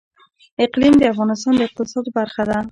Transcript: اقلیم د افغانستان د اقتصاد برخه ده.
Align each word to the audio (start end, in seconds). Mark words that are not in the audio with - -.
اقلیم 0.65 0.93
د 0.99 1.03
افغانستان 1.11 1.53
د 1.57 1.61
اقتصاد 1.67 2.05
برخه 2.17 2.43
ده. 2.49 2.57